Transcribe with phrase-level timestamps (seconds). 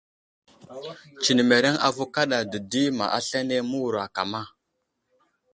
[1.21, 4.41] Tsenemereŋ avo kaɗa dedi ma aslane məwuro akama.